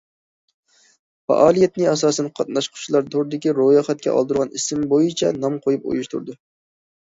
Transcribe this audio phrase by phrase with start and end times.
[1.31, 6.39] پائالىيەتنى ئاساسەن قاتناشقۇچىلار توردىكى رويخەتكە ئالدۇرغان ئىسمى بويىچە نام قويۇپ ئۇيۇشتۇرىدۇ.